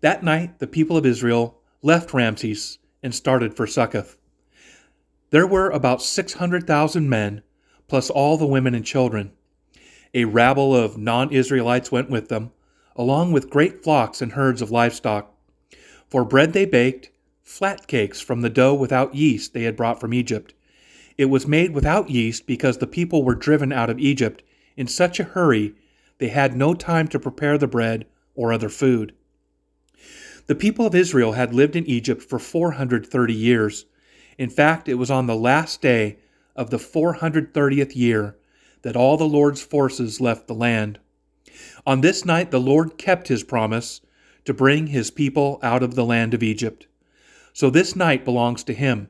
That 0.00 0.24
night, 0.24 0.58
the 0.58 0.66
people 0.66 0.96
of 0.96 1.06
Israel 1.06 1.60
left 1.82 2.12
Ramses 2.12 2.78
and 3.02 3.14
started 3.14 3.54
for 3.54 3.66
Succoth. 3.66 4.16
There 5.30 5.46
were 5.46 5.68
about 5.70 6.02
600,000 6.02 7.08
men, 7.08 7.42
plus 7.86 8.08
all 8.08 8.38
the 8.38 8.46
women 8.46 8.74
and 8.74 8.84
children. 8.84 9.32
A 10.14 10.24
rabble 10.24 10.74
of 10.74 10.96
non 10.96 11.30
Israelites 11.30 11.92
went 11.92 12.08
with 12.08 12.28
them, 12.28 12.52
along 12.96 13.32
with 13.32 13.50
great 13.50 13.84
flocks 13.84 14.22
and 14.22 14.32
herds 14.32 14.62
of 14.62 14.70
livestock. 14.70 15.34
For 16.08 16.24
bread 16.24 16.54
they 16.54 16.64
baked, 16.64 17.10
flat 17.42 17.86
cakes 17.86 18.20
from 18.20 18.40
the 18.40 18.50
dough 18.50 18.74
without 18.74 19.14
yeast 19.14 19.52
they 19.52 19.64
had 19.64 19.76
brought 19.76 20.00
from 20.00 20.14
Egypt. 20.14 20.54
It 21.18 21.26
was 21.26 21.46
made 21.46 21.74
without 21.74 22.08
yeast 22.08 22.46
because 22.46 22.78
the 22.78 22.86
people 22.86 23.22
were 23.22 23.34
driven 23.34 23.72
out 23.72 23.90
of 23.90 23.98
Egypt 23.98 24.42
in 24.76 24.86
such 24.86 25.20
a 25.20 25.24
hurry 25.24 25.74
they 26.18 26.28
had 26.28 26.56
no 26.56 26.74
time 26.74 27.08
to 27.08 27.18
prepare 27.18 27.56
the 27.56 27.66
bread 27.66 28.06
or 28.34 28.52
other 28.52 28.68
food. 28.68 29.14
The 30.46 30.54
people 30.54 30.86
of 30.86 30.94
Israel 30.94 31.32
had 31.32 31.54
lived 31.54 31.76
in 31.76 31.86
Egypt 31.86 32.22
for 32.22 32.38
430 32.38 33.34
years. 33.34 33.84
In 34.38 34.48
fact, 34.48 34.88
it 34.88 34.94
was 34.94 35.10
on 35.10 35.26
the 35.26 35.36
last 35.36 35.82
day 35.82 36.18
of 36.56 36.70
the 36.70 36.78
430th 36.78 37.94
year 37.94 38.36
that 38.82 38.96
all 38.96 39.16
the 39.16 39.24
Lord's 39.24 39.62
forces 39.62 40.20
left 40.20 40.46
the 40.46 40.54
land. 40.54 40.98
On 41.86 42.00
this 42.00 42.24
night, 42.24 42.50
the 42.50 42.60
Lord 42.60 42.96
kept 42.98 43.28
his 43.28 43.42
promise 43.42 44.00
to 44.44 44.54
bring 44.54 44.86
his 44.88 45.10
people 45.10 45.58
out 45.62 45.82
of 45.82 45.94
the 45.94 46.04
land 46.04 46.32
of 46.34 46.42
Egypt. 46.42 46.86
So 47.52 47.68
this 47.68 47.94
night 47.94 48.24
belongs 48.24 48.64
to 48.64 48.74
him, 48.74 49.08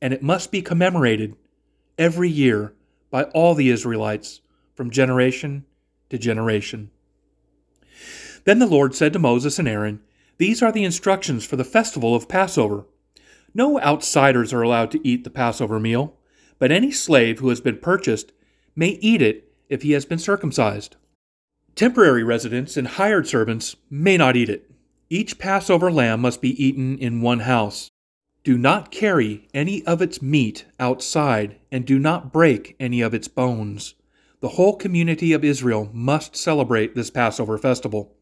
and 0.00 0.12
it 0.12 0.22
must 0.22 0.52
be 0.52 0.62
commemorated 0.62 1.34
every 1.98 2.28
year 2.28 2.74
by 3.10 3.24
all 3.24 3.54
the 3.54 3.70
Israelites 3.70 4.42
from 4.74 4.90
generation 4.90 5.64
to 6.10 6.18
generation. 6.18 6.90
Then 8.44 8.58
the 8.58 8.66
Lord 8.66 8.94
said 8.94 9.12
to 9.12 9.18
Moses 9.18 9.58
and 9.58 9.68
Aaron, 9.68 10.00
these 10.38 10.62
are 10.62 10.72
the 10.72 10.84
instructions 10.84 11.44
for 11.46 11.56
the 11.56 11.64
festival 11.64 12.14
of 12.14 12.28
Passover. 12.28 12.84
No 13.54 13.80
outsiders 13.80 14.52
are 14.52 14.62
allowed 14.62 14.90
to 14.90 15.06
eat 15.06 15.24
the 15.24 15.30
Passover 15.30 15.80
meal, 15.80 16.18
but 16.58 16.70
any 16.70 16.90
slave 16.90 17.38
who 17.38 17.48
has 17.48 17.60
been 17.60 17.78
purchased 17.78 18.32
may 18.74 18.90
eat 19.00 19.22
it 19.22 19.50
if 19.68 19.82
he 19.82 19.92
has 19.92 20.04
been 20.04 20.18
circumcised. 20.18 20.96
Temporary 21.74 22.22
residents 22.22 22.76
and 22.76 22.86
hired 22.86 23.26
servants 23.26 23.76
may 23.88 24.16
not 24.16 24.36
eat 24.36 24.50
it. 24.50 24.70
Each 25.08 25.38
Passover 25.38 25.90
lamb 25.90 26.20
must 26.20 26.42
be 26.42 26.62
eaten 26.62 26.98
in 26.98 27.22
one 27.22 27.40
house. 27.40 27.90
Do 28.44 28.58
not 28.58 28.90
carry 28.90 29.48
any 29.54 29.84
of 29.86 30.00
its 30.00 30.22
meat 30.22 30.66
outside, 30.78 31.56
and 31.72 31.84
do 31.84 31.98
not 31.98 32.32
break 32.32 32.76
any 32.78 33.00
of 33.00 33.12
its 33.12 33.26
bones. 33.26 33.94
The 34.40 34.50
whole 34.50 34.76
community 34.76 35.32
of 35.32 35.44
Israel 35.44 35.90
must 35.92 36.36
celebrate 36.36 36.94
this 36.94 37.10
Passover 37.10 37.58
festival. 37.58 38.14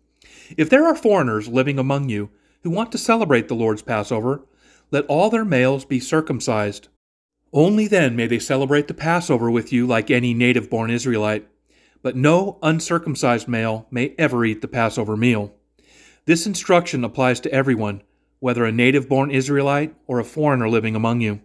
If 0.56 0.70
there 0.70 0.86
are 0.86 0.94
foreigners 0.94 1.48
living 1.48 1.78
among 1.78 2.08
you 2.08 2.30
who 2.62 2.70
want 2.70 2.92
to 2.92 2.98
celebrate 2.98 3.48
the 3.48 3.54
Lord's 3.54 3.82
Passover, 3.82 4.44
let 4.90 5.06
all 5.06 5.30
their 5.30 5.44
males 5.44 5.84
be 5.84 6.00
circumcised. 6.00 6.88
Only 7.52 7.86
then 7.86 8.16
may 8.16 8.26
they 8.26 8.38
celebrate 8.38 8.88
the 8.88 8.94
Passover 8.94 9.50
with 9.50 9.72
you 9.72 9.86
like 9.86 10.10
any 10.10 10.34
native 10.34 10.70
born 10.70 10.90
Israelite 10.90 11.48
but 12.04 12.14
no 12.14 12.58
uncircumcised 12.62 13.48
male 13.48 13.86
may 13.90 14.14
ever 14.18 14.44
eat 14.44 14.60
the 14.60 14.68
Passover 14.68 15.16
meal. 15.16 15.54
This 16.26 16.46
instruction 16.46 17.02
applies 17.02 17.40
to 17.40 17.50
everyone, 17.50 18.02
whether 18.40 18.66
a 18.66 18.70
native 18.70 19.08
born 19.08 19.30
Israelite 19.30 19.94
or 20.06 20.20
a 20.20 20.24
foreigner 20.24 20.68
living 20.68 20.94
among 20.94 21.22
you. 21.22 21.40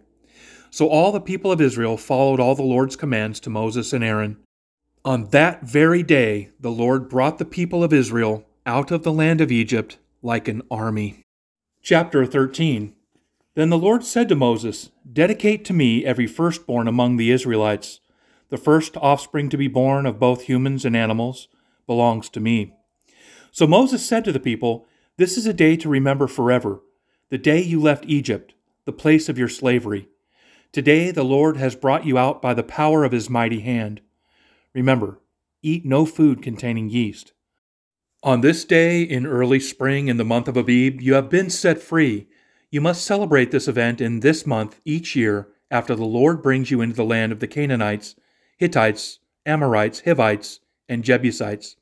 So 0.68 0.86
all 0.86 1.12
the 1.12 1.20
people 1.20 1.50
of 1.50 1.62
Israel 1.62 1.96
followed 1.96 2.40
all 2.40 2.54
the 2.54 2.62
Lord's 2.62 2.94
commands 2.94 3.40
to 3.40 3.50
Moses 3.50 3.94
and 3.94 4.04
Aaron. 4.04 4.36
On 5.02 5.30
that 5.30 5.62
very 5.62 6.02
day, 6.02 6.50
the 6.60 6.70
Lord 6.70 7.08
brought 7.08 7.38
the 7.38 7.46
people 7.46 7.82
of 7.82 7.92
Israel 7.92 8.44
out 8.66 8.90
of 8.90 9.02
the 9.02 9.12
land 9.12 9.40
of 9.40 9.50
Egypt 9.50 9.96
like 10.20 10.46
an 10.46 10.60
army. 10.70 11.22
Chapter 11.82 12.26
13 12.26 12.94
Then 13.54 13.70
the 13.70 13.78
Lord 13.78 14.04
said 14.04 14.28
to 14.28 14.34
Moses, 14.34 14.90
Dedicate 15.10 15.64
to 15.64 15.72
me 15.72 16.04
every 16.04 16.26
firstborn 16.26 16.86
among 16.86 17.16
the 17.16 17.30
Israelites 17.30 18.00
the 18.50 18.58
first 18.58 18.94
offspring 18.98 19.48
to 19.48 19.56
be 19.56 19.68
born 19.68 20.04
of 20.04 20.18
both 20.18 20.42
humans 20.42 20.84
and 20.84 20.94
animals, 20.94 21.48
belongs 21.86 22.28
to 22.28 22.40
me. 22.40 22.74
So 23.52 23.66
Moses 23.66 24.04
said 24.04 24.24
to 24.26 24.32
the 24.32 24.40
people, 24.40 24.86
This 25.16 25.38
is 25.38 25.46
a 25.46 25.54
day 25.54 25.76
to 25.78 25.88
remember 25.88 26.26
forever, 26.26 26.80
the 27.30 27.38
day 27.38 27.62
you 27.62 27.80
left 27.80 28.04
Egypt, 28.06 28.52
the 28.84 28.92
place 28.92 29.30
of 29.30 29.38
your 29.38 29.48
slavery. 29.48 30.08
Today 30.72 31.10
the 31.10 31.24
Lord 31.24 31.56
has 31.56 31.74
brought 31.74 32.04
you 32.04 32.18
out 32.18 32.42
by 32.42 32.52
the 32.52 32.62
power 32.62 33.02
of 33.04 33.12
his 33.12 33.30
mighty 33.30 33.60
hand. 33.60 34.02
Remember, 34.74 35.20
eat 35.62 35.84
no 35.84 36.06
food 36.06 36.42
containing 36.42 36.88
yeast. 36.90 37.32
On 38.22 38.40
this 38.40 38.64
day 38.64 39.02
in 39.02 39.26
early 39.26 39.60
spring 39.60 40.08
in 40.08 40.16
the 40.16 40.24
month 40.24 40.46
of 40.46 40.56
Abib, 40.56 41.00
you 41.00 41.14
have 41.14 41.30
been 41.30 41.50
set 41.50 41.80
free. 41.80 42.28
You 42.70 42.80
must 42.80 43.04
celebrate 43.04 43.50
this 43.50 43.66
event 43.66 44.00
in 44.00 44.20
this 44.20 44.46
month 44.46 44.80
each 44.84 45.16
year 45.16 45.48
after 45.70 45.94
the 45.94 46.04
Lord 46.04 46.42
brings 46.42 46.70
you 46.70 46.80
into 46.80 46.96
the 46.96 47.04
land 47.04 47.32
of 47.32 47.40
the 47.40 47.46
Canaanites 47.46 48.14
Hittites, 48.58 49.20
Amorites, 49.46 50.02
Hivites, 50.02 50.60
and 50.86 51.02
Jebusites. 51.02 51.76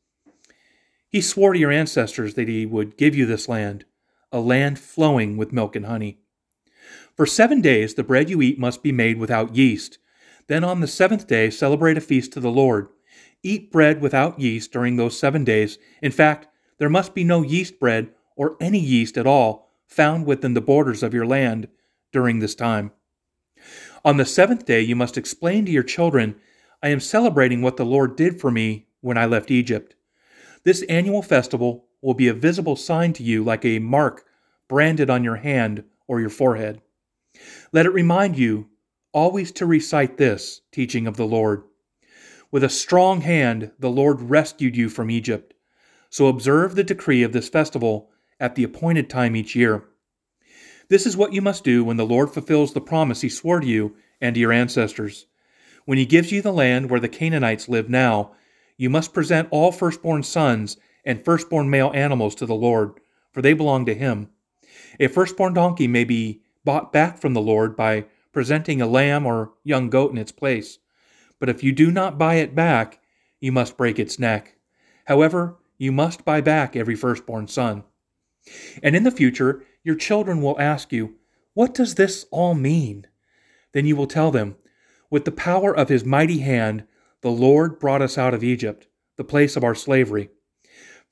He 1.08 1.20
swore 1.20 1.54
to 1.54 1.58
your 1.58 1.72
ancestors 1.72 2.34
that 2.34 2.46
he 2.46 2.64
would 2.66 2.96
give 2.96 3.16
you 3.16 3.26
this 3.26 3.48
land, 3.48 3.84
a 4.30 4.38
land 4.38 4.78
flowing 4.78 5.36
with 5.36 5.52
milk 5.52 5.74
and 5.74 5.86
honey. 5.86 6.20
For 7.16 7.26
seven 7.26 7.60
days 7.60 7.94
the 7.94 8.04
bread 8.04 8.30
you 8.30 8.40
eat 8.40 8.60
must 8.60 8.82
be 8.82 8.92
made 8.92 9.18
without 9.18 9.56
yeast. 9.56 9.98
Then 10.48 10.64
on 10.64 10.80
the 10.80 10.86
seventh 10.86 11.26
day 11.26 11.50
celebrate 11.50 11.96
a 11.96 12.00
feast 12.00 12.32
to 12.32 12.40
the 12.40 12.50
Lord. 12.50 12.88
Eat 13.42 13.70
bread 13.70 14.00
without 14.00 14.40
yeast 14.40 14.72
during 14.72 14.96
those 14.96 15.18
seven 15.18 15.44
days. 15.44 15.78
In 16.02 16.10
fact, 16.10 16.48
there 16.78 16.88
must 16.88 17.14
be 17.14 17.24
no 17.24 17.42
yeast 17.42 17.78
bread 17.78 18.08
or 18.36 18.56
any 18.60 18.80
yeast 18.80 19.16
at 19.16 19.26
all 19.26 19.70
found 19.86 20.26
within 20.26 20.54
the 20.54 20.60
borders 20.60 21.02
of 21.02 21.14
your 21.14 21.26
land 21.26 21.68
during 22.12 22.38
this 22.38 22.54
time. 22.54 22.92
On 24.04 24.16
the 24.16 24.24
seventh 24.24 24.64
day 24.64 24.80
you 24.80 24.96
must 24.96 25.18
explain 25.18 25.64
to 25.66 25.72
your 25.72 25.82
children 25.82 26.36
I 26.82 26.88
am 26.88 27.00
celebrating 27.00 27.60
what 27.60 27.76
the 27.76 27.84
Lord 27.84 28.16
did 28.16 28.40
for 28.40 28.50
me 28.50 28.86
when 29.00 29.18
I 29.18 29.26
left 29.26 29.50
Egypt. 29.50 29.96
This 30.64 30.82
annual 30.82 31.22
festival 31.22 31.86
will 32.00 32.14
be 32.14 32.28
a 32.28 32.34
visible 32.34 32.76
sign 32.76 33.12
to 33.14 33.22
you 33.22 33.42
like 33.42 33.64
a 33.64 33.80
mark 33.80 34.24
branded 34.68 35.10
on 35.10 35.24
your 35.24 35.36
hand 35.36 35.84
or 36.06 36.20
your 36.20 36.30
forehead. 36.30 36.80
Let 37.72 37.86
it 37.86 37.92
remind 37.92 38.38
you 38.38 38.68
always 39.18 39.50
to 39.50 39.66
recite 39.66 40.16
this 40.16 40.60
teaching 40.70 41.08
of 41.08 41.16
the 41.16 41.26
Lord. 41.26 41.64
With 42.52 42.62
a 42.62 42.68
strong 42.68 43.22
hand, 43.22 43.72
the 43.76 43.90
Lord 43.90 44.20
rescued 44.20 44.76
you 44.76 44.88
from 44.88 45.10
Egypt. 45.10 45.54
So 46.08 46.28
observe 46.28 46.76
the 46.76 46.84
decree 46.84 47.24
of 47.24 47.32
this 47.32 47.48
festival 47.48 48.10
at 48.38 48.54
the 48.54 48.62
appointed 48.62 49.10
time 49.10 49.34
each 49.34 49.56
year. 49.56 49.88
This 50.88 51.04
is 51.04 51.16
what 51.16 51.32
you 51.32 51.42
must 51.42 51.64
do 51.64 51.82
when 51.82 51.96
the 51.96 52.06
Lord 52.06 52.30
fulfills 52.30 52.72
the 52.72 52.80
promise 52.80 53.22
he 53.22 53.28
swore 53.28 53.58
to 53.58 53.66
you 53.66 53.96
and 54.20 54.36
to 54.36 54.40
your 54.40 54.52
ancestors. 54.52 55.26
When 55.84 55.98
he 55.98 56.06
gives 56.06 56.30
you 56.30 56.40
the 56.40 56.52
land 56.52 56.88
where 56.88 57.00
the 57.00 57.08
Canaanites 57.08 57.68
live 57.68 57.90
now, 57.90 58.36
you 58.76 58.88
must 58.88 59.12
present 59.12 59.48
all 59.50 59.72
firstborn 59.72 60.22
sons 60.22 60.76
and 61.04 61.24
firstborn 61.24 61.68
male 61.68 61.90
animals 61.92 62.36
to 62.36 62.46
the 62.46 62.54
Lord, 62.54 62.92
for 63.32 63.42
they 63.42 63.52
belong 63.52 63.84
to 63.86 63.94
him. 63.94 64.28
A 65.00 65.08
firstborn 65.08 65.54
donkey 65.54 65.88
may 65.88 66.04
be 66.04 66.42
bought 66.64 66.92
back 66.92 67.18
from 67.18 67.34
the 67.34 67.40
Lord 67.40 67.76
by 67.76 68.04
presenting 68.32 68.80
a 68.80 68.86
lamb 68.86 69.26
or 69.26 69.52
young 69.64 69.90
goat 69.90 70.10
in 70.12 70.18
its 70.18 70.32
place. 70.32 70.78
But 71.38 71.48
if 71.48 71.62
you 71.62 71.72
do 71.72 71.90
not 71.90 72.18
buy 72.18 72.34
it 72.36 72.54
back, 72.54 73.00
you 73.40 73.52
must 73.52 73.76
break 73.76 73.98
its 73.98 74.18
neck. 74.18 74.56
However, 75.06 75.56
you 75.78 75.92
must 75.92 76.24
buy 76.24 76.40
back 76.40 76.74
every 76.74 76.96
firstborn 76.96 77.48
son. 77.48 77.84
And 78.82 78.96
in 78.96 79.04
the 79.04 79.10
future, 79.10 79.64
your 79.84 79.94
children 79.94 80.42
will 80.42 80.60
ask 80.60 80.92
you, 80.92 81.16
What 81.54 81.74
does 81.74 81.94
this 81.94 82.26
all 82.30 82.54
mean? 82.54 83.06
Then 83.72 83.86
you 83.86 83.96
will 83.96 84.06
tell 84.06 84.30
them, 84.30 84.56
with 85.10 85.24
the 85.24 85.32
power 85.32 85.74
of 85.74 85.88
his 85.88 86.04
mighty 86.04 86.38
hand, 86.38 86.84
the 87.22 87.30
Lord 87.30 87.78
brought 87.78 88.02
us 88.02 88.18
out 88.18 88.34
of 88.34 88.44
Egypt, 88.44 88.86
the 89.16 89.24
place 89.24 89.56
of 89.56 89.64
our 89.64 89.74
slavery. 89.74 90.30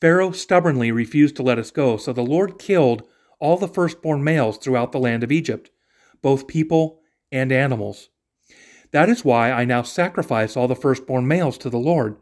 Pharaoh 0.01 0.33
stubbornly 0.33 0.93
refused 0.93 1.37
to 1.37 1.43
let 1.43 1.59
us 1.59 1.71
go, 1.71 1.97
so 1.97 2.13
the 2.13 2.23
Lord 2.23 2.59
killed 2.59 3.03
all 3.39 3.57
the 3.57 3.69
firstborn 3.69 4.23
males 4.23 4.59
throughout 4.59 4.93
the 4.93 4.99
land 4.99 5.23
of 5.23 5.33
Egypt, 5.33 5.71
both 6.23 6.47
people 6.47 7.01
and 7.31 7.53
animals. 7.53 8.09
That 8.93 9.09
is 9.09 9.25
why 9.25 9.51
I 9.51 9.65
now 9.65 9.83
sacrifice 9.83 10.57
all 10.57 10.69
the 10.69 10.77
firstborn 10.77 11.27
males 11.27 11.59
to 11.59 11.71
the 11.71 11.79
Lord, 11.79 12.17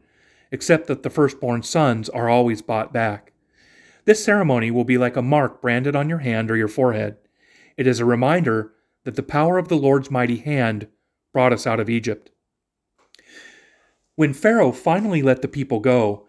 except 0.50 0.86
that 0.86 1.02
the 1.02 1.10
firstborn 1.10 1.62
sons 1.62 2.08
are 2.08 2.28
always 2.28 2.62
bought 2.62 2.92
back. 2.92 3.32
This 4.04 4.24
ceremony 4.24 4.70
will 4.70 4.84
be 4.84 4.98
like 4.98 5.16
a 5.16 5.22
mark 5.22 5.62
branded 5.62 5.96
on 5.96 6.08
your 6.08 6.18
hand 6.18 6.50
or 6.50 6.56
your 6.56 6.68
forehead. 6.68 7.16
It 7.76 7.86
is 7.86 8.00
a 8.00 8.04
reminder 8.04 8.72
that 9.04 9.16
the 9.16 9.22
power 9.22 9.58
of 9.58 9.68
the 9.68 9.76
Lord's 9.76 10.10
mighty 10.10 10.38
hand 10.38 10.88
brought 11.32 11.52
us 11.52 11.66
out 11.66 11.80
of 11.80 11.90
Egypt. 11.90 12.30
When 14.16 14.32
Pharaoh 14.32 14.72
finally 14.72 15.22
let 15.22 15.42
the 15.42 15.48
people 15.48 15.80
go, 15.80 16.26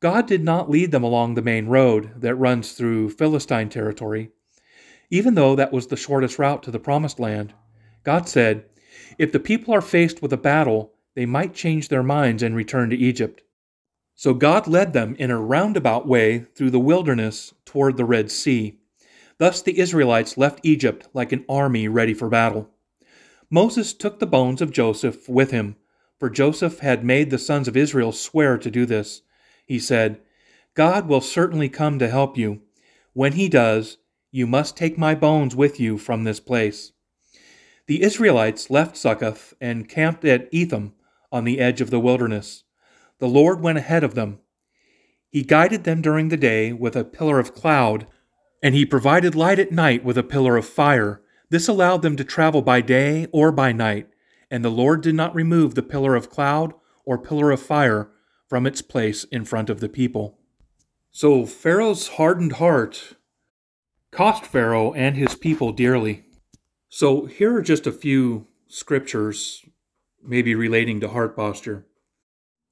God 0.00 0.26
did 0.26 0.44
not 0.44 0.70
lead 0.70 0.90
them 0.90 1.04
along 1.04 1.34
the 1.34 1.42
main 1.42 1.66
road 1.66 2.20
that 2.20 2.34
runs 2.34 2.72
through 2.72 3.10
Philistine 3.10 3.68
territory. 3.68 4.30
Even 5.10 5.34
though 5.34 5.56
that 5.56 5.72
was 5.72 5.86
the 5.86 5.96
shortest 5.96 6.38
route 6.38 6.62
to 6.64 6.70
the 6.70 6.78
Promised 6.78 7.18
Land, 7.18 7.54
God 8.04 8.28
said, 8.28 8.64
If 9.18 9.32
the 9.32 9.40
people 9.40 9.74
are 9.74 9.80
faced 9.80 10.22
with 10.22 10.32
a 10.32 10.36
battle, 10.36 10.92
they 11.14 11.26
might 11.26 11.54
change 11.54 11.88
their 11.88 12.02
minds 12.02 12.42
and 12.42 12.54
return 12.54 12.90
to 12.90 12.96
Egypt. 12.96 13.42
So 14.14 14.34
God 14.34 14.66
led 14.66 14.92
them 14.92 15.14
in 15.18 15.30
a 15.30 15.40
roundabout 15.40 16.06
way 16.06 16.40
through 16.40 16.70
the 16.70 16.80
wilderness 16.80 17.54
toward 17.64 17.96
the 17.96 18.04
Red 18.04 18.30
Sea. 18.30 18.78
Thus 19.38 19.62
the 19.62 19.78
Israelites 19.78 20.36
left 20.36 20.60
Egypt 20.64 21.08
like 21.14 21.32
an 21.32 21.44
army 21.48 21.86
ready 21.86 22.14
for 22.14 22.28
battle. 22.28 22.68
Moses 23.50 23.94
took 23.94 24.18
the 24.18 24.26
bones 24.26 24.60
of 24.60 24.72
Joseph 24.72 25.28
with 25.28 25.52
him, 25.52 25.76
for 26.18 26.28
Joseph 26.28 26.80
had 26.80 27.04
made 27.04 27.30
the 27.30 27.38
sons 27.38 27.68
of 27.68 27.76
Israel 27.76 28.12
swear 28.12 28.58
to 28.58 28.70
do 28.70 28.84
this. 28.84 29.22
He 29.64 29.78
said, 29.78 30.20
God 30.74 31.08
will 31.08 31.20
certainly 31.20 31.68
come 31.68 31.98
to 31.98 32.08
help 32.08 32.36
you. 32.36 32.62
When 33.12 33.32
he 33.32 33.48
does, 33.48 33.98
you 34.30 34.46
must 34.46 34.76
take 34.76 34.98
my 34.98 35.14
bones 35.14 35.56
with 35.56 35.80
you 35.80 35.96
from 35.96 36.24
this 36.24 36.40
place. 36.40 36.92
The 37.88 38.02
Israelites 38.02 38.70
left 38.70 38.96
Succoth 38.96 39.54
and 39.60 39.88
camped 39.88 40.24
at 40.24 40.48
Etham 40.52 40.94
on 41.32 41.44
the 41.44 41.58
edge 41.58 41.80
of 41.80 41.90
the 41.90 42.00
wilderness. 42.00 42.62
The 43.18 43.28
Lord 43.28 43.60
went 43.60 43.78
ahead 43.78 44.04
of 44.04 44.14
them. 44.14 44.38
He 45.28 45.42
guided 45.42 45.84
them 45.84 46.00
during 46.00 46.28
the 46.28 46.36
day 46.36 46.72
with 46.72 46.94
a 46.94 47.04
pillar 47.04 47.40
of 47.40 47.54
cloud, 47.54 48.06
and 48.62 48.74
he 48.74 48.86
provided 48.86 49.34
light 49.34 49.58
at 49.58 49.72
night 49.72 50.04
with 50.04 50.16
a 50.16 50.22
pillar 50.22 50.56
of 50.56 50.66
fire 50.66 51.20
this 51.50 51.68
allowed 51.68 52.02
them 52.02 52.16
to 52.16 52.24
travel 52.24 52.60
by 52.62 52.80
day 52.80 53.26
or 53.32 53.50
by 53.50 53.72
night, 53.72 54.08
and 54.50 54.64
the 54.64 54.70
Lord 54.70 55.00
did 55.00 55.14
not 55.14 55.34
remove 55.34 55.74
the 55.74 55.82
pillar 55.82 56.14
of 56.14 56.30
cloud 56.30 56.74
or 57.04 57.16
pillar 57.16 57.50
of 57.50 57.60
fire 57.60 58.10
from 58.46 58.66
its 58.66 58.82
place 58.82 59.24
in 59.24 59.44
front 59.44 59.70
of 59.70 59.80
the 59.80 59.88
people. 59.88 60.38
So 61.10 61.46
Pharaoh's 61.46 62.08
hardened 62.08 62.54
heart 62.54 63.14
cost 64.10 64.44
Pharaoh 64.44 64.92
and 64.92 65.16
his 65.16 65.34
people 65.34 65.72
dearly. 65.72 66.24
So 66.88 67.26
here 67.26 67.54
are 67.54 67.62
just 67.62 67.86
a 67.86 67.92
few 67.92 68.46
scriptures 68.66 69.64
maybe 70.22 70.54
relating 70.54 71.00
to 71.00 71.08
heart 71.08 71.36
posture. 71.36 71.86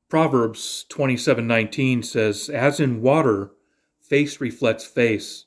Proverbs 0.08 0.84
27:19 0.88 2.02
says, 2.02 2.48
"As 2.48 2.80
in 2.80 3.02
water, 3.02 3.52
face 4.00 4.40
reflects 4.40 4.84
face, 4.84 5.46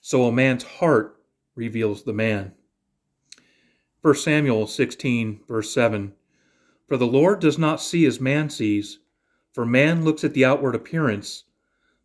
so 0.00 0.24
a 0.24 0.32
man's 0.32 0.64
heart 0.64 1.18
reveals 1.54 2.02
the 2.02 2.12
man. 2.12 2.52
1 4.02 4.22
Samuel 4.22 4.66
16, 4.66 5.40
verse 5.48 5.70
7 5.70 6.12
For 6.86 6.96
the 6.96 7.06
Lord 7.06 7.40
does 7.40 7.58
not 7.58 7.80
see 7.80 8.04
as 8.04 8.20
man 8.20 8.50
sees, 8.50 8.98
For 9.52 9.64
man 9.64 10.04
looks 10.04 10.24
at 10.24 10.34
the 10.34 10.44
outward 10.44 10.74
appearance, 10.74 11.44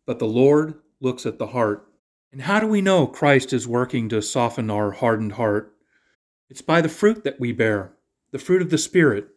but 0.06 0.18
the 0.18 0.26
Lord 0.26 0.74
looks 1.00 1.26
at 1.26 1.38
the 1.38 1.48
heart. 1.48 1.86
And 2.32 2.42
how 2.42 2.60
do 2.60 2.66
we 2.66 2.80
know 2.80 3.06
Christ 3.06 3.52
is 3.52 3.66
working 3.66 4.08
to 4.08 4.22
soften 4.22 4.70
our 4.70 4.92
hardened 4.92 5.32
heart? 5.32 5.76
It's 6.50 6.62
by 6.62 6.80
the 6.80 6.88
fruit 6.88 7.22
that 7.22 7.38
we 7.38 7.52
bear, 7.52 7.92
the 8.32 8.38
fruit 8.40 8.60
of 8.60 8.70
the 8.70 8.78
Spirit, 8.78 9.28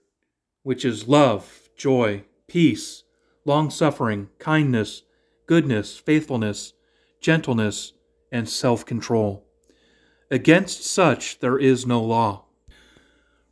which 0.64 0.84
is 0.84 1.08
love, 1.08 1.70
joy, 1.78 2.24
peace, 2.48 3.04
long 3.46 3.70
suffering, 3.70 4.30
kindness, 4.40 5.04
goodness, 5.46 5.96
faithfulness, 5.96 6.74
gentleness, 7.22 7.94
and 8.32 8.50
self 8.50 8.84
control. 8.84 9.46
Against 10.32 10.84
such 10.84 11.40
there 11.40 11.60
is 11.60 11.86
no 11.86 12.02
law. 12.02 12.46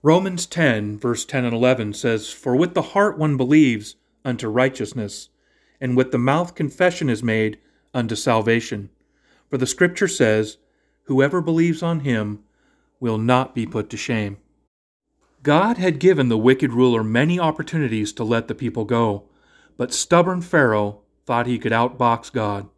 Romans 0.02 0.48
10, 0.48 0.98
verse 0.98 1.24
10 1.24 1.46
and 1.46 1.54
11 1.54 1.94
says, 1.94 2.32
For 2.32 2.56
with 2.56 2.74
the 2.74 2.82
heart 2.82 3.20
one 3.20 3.38
believes 3.38 3.96
unto 4.26 4.48
righteousness, 4.48 5.30
and 5.80 5.96
with 5.96 6.12
the 6.12 6.18
mouth 6.18 6.56
confession 6.56 7.12
is 7.12 7.22
made 7.22 7.60
unto 7.94 8.16
salvation. 8.16 8.90
For 9.52 9.60
the 9.60 9.68
Scripture 9.68 10.08
says, 10.08 10.58
Whoever 11.04 11.42
believes 11.42 11.84
on 11.84 12.00
him 12.00 12.44
will 13.02 13.18
not 13.18 13.54
be 13.54 13.66
put 13.66 13.90
to 13.90 13.98
shame. 13.98 14.38
God 15.44 15.78
had 15.78 16.00
given 16.00 16.30
the 16.30 16.38
wicked 16.38 16.72
ruler 16.72 17.04
many 17.04 17.40
opportunities 17.40 18.14
to 18.14 18.24
let 18.24 18.48
the 18.48 18.56
people 18.56 18.86
go, 18.86 19.24
but 19.76 19.92
stubborn 19.92 20.40
Pharaoh 20.42 21.02
thought 21.26 21.48
he 21.48 21.58
could 21.58 21.72
outbox 21.72 22.32
God. 22.32 22.70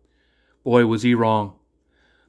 Boy, 0.63 0.85
was 0.85 1.03
he 1.03 1.13
wrong. 1.13 1.55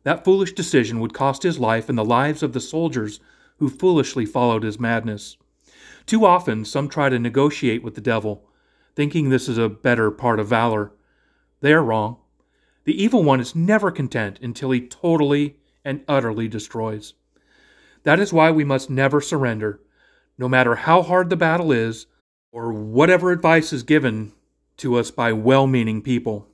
That 0.03 0.25
foolish 0.25 0.53
decision 0.53 0.99
would 0.99 1.15
cost 1.15 1.45
his 1.45 1.59
life 1.61 1.89
and 1.89 1.97
the 1.97 2.05
lives 2.05 2.43
of 2.43 2.53
the 2.53 2.61
soldiers 2.61 3.21
who 3.59 3.69
foolishly 3.69 4.27
followed 4.27 4.65
his 4.65 4.81
madness. 4.81 5.37
Too 6.05 6.27
often, 6.27 6.65
some 6.65 6.89
try 6.89 7.09
to 7.09 7.19
negotiate 7.19 7.85
with 7.85 7.95
the 7.95 8.01
devil, 8.01 8.51
thinking 8.97 9.29
this 9.29 9.49
is 9.49 9.57
a 9.57 9.69
better 9.69 10.11
part 10.11 10.41
of 10.41 10.49
valor. 10.49 10.93
They 11.61 11.73
are 11.73 11.83
wrong. 11.83 12.17
The 12.85 13.01
evil 13.01 13.23
one 13.23 13.41
is 13.41 13.55
never 13.55 13.93
content 13.93 14.41
until 14.43 14.73
he 14.73 14.87
totally 14.87 15.57
and 15.85 16.03
utterly 16.09 16.49
destroys. 16.49 17.15
That 18.05 18.21
is 18.21 18.33
why 18.33 18.51
we 18.51 18.65
must 18.65 18.89
never 18.89 19.21
surrender, 19.21 19.81
no 20.39 20.49
matter 20.49 20.77
how 20.77 21.03
hard 21.03 21.31
the 21.31 21.37
battle 21.37 21.73
is 21.73 22.07
or 22.53 22.73
whatever 22.73 23.33
advice 23.33 23.73
is 23.73 23.83
given 23.83 24.33
to 24.77 24.95
us 24.97 25.11
by 25.11 25.33
well 25.33 25.67
meaning 25.67 26.03
people. 26.03 26.49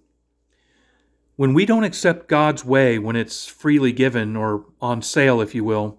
When 1.37 1.55
we 1.55 1.67
don't 1.67 1.85
accept 1.85 2.29
God's 2.29 2.65
way 2.65 2.99
when 2.99 3.17
it's 3.17 3.47
freely 3.47 3.93
given 3.93 4.37
or 4.37 4.67
on 4.81 5.03
sale, 5.03 5.41
if 5.41 5.55
you 5.55 5.65
will, 5.65 5.99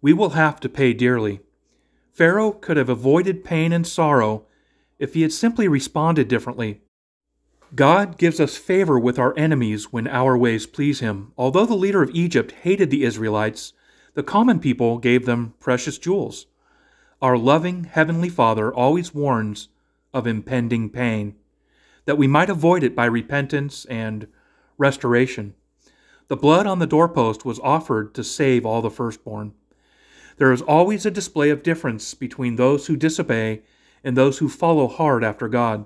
we 0.00 0.12
will 0.12 0.30
have 0.30 0.60
to 0.60 0.68
pay 0.68 0.92
dearly. 0.92 1.40
Pharaoh 2.12 2.52
could 2.52 2.76
have 2.76 2.88
avoided 2.88 3.44
pain 3.44 3.72
and 3.72 3.86
sorrow 3.86 4.46
if 4.98 5.14
he 5.14 5.22
had 5.22 5.32
simply 5.32 5.68
responded 5.68 6.28
differently. 6.28 6.80
God 7.74 8.18
gives 8.18 8.40
us 8.40 8.56
favor 8.56 8.98
with 8.98 9.18
our 9.18 9.36
enemies 9.36 9.92
when 9.92 10.08
our 10.08 10.36
ways 10.38 10.66
please 10.66 11.00
him. 11.00 11.32
Although 11.36 11.66
the 11.66 11.74
leader 11.74 12.02
of 12.02 12.10
Egypt 12.14 12.52
hated 12.62 12.90
the 12.90 13.04
Israelites, 13.04 13.72
the 14.18 14.24
common 14.24 14.58
people 14.58 14.98
gave 14.98 15.26
them 15.26 15.54
precious 15.60 15.96
jewels. 15.96 16.46
Our 17.22 17.38
loving 17.38 17.84
Heavenly 17.84 18.28
Father 18.28 18.74
always 18.74 19.14
warns 19.14 19.68
of 20.12 20.26
impending 20.26 20.90
pain, 20.90 21.36
that 22.04 22.18
we 22.18 22.26
might 22.26 22.50
avoid 22.50 22.82
it 22.82 22.96
by 22.96 23.04
repentance 23.04 23.84
and 23.84 24.26
restoration. 24.76 25.54
The 26.26 26.36
blood 26.36 26.66
on 26.66 26.80
the 26.80 26.86
doorpost 26.88 27.44
was 27.44 27.60
offered 27.60 28.12
to 28.14 28.24
save 28.24 28.66
all 28.66 28.82
the 28.82 28.90
firstborn. 28.90 29.52
There 30.38 30.50
is 30.50 30.62
always 30.62 31.06
a 31.06 31.12
display 31.12 31.50
of 31.50 31.62
difference 31.62 32.14
between 32.14 32.56
those 32.56 32.88
who 32.88 32.96
disobey 32.96 33.62
and 34.02 34.16
those 34.16 34.38
who 34.38 34.48
follow 34.48 34.88
hard 34.88 35.22
after 35.22 35.46
God. 35.46 35.84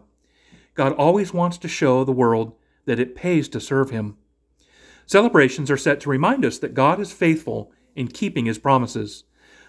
God 0.74 0.94
always 0.94 1.34
wants 1.34 1.58
to 1.58 1.68
show 1.68 2.02
the 2.02 2.12
world 2.12 2.54
that 2.86 2.98
it 2.98 3.14
pays 3.14 3.46
to 3.50 3.60
serve 3.60 3.90
Him. 3.90 4.16
Celebrations 5.04 5.70
are 5.70 5.76
set 5.76 6.00
to 6.00 6.08
remind 6.08 6.46
us 6.46 6.56
that 6.60 6.72
God 6.72 6.98
is 6.98 7.12
faithful 7.12 7.70
in 7.94 8.08
keeping 8.08 8.46
His 8.46 8.58
promises. 8.58 9.24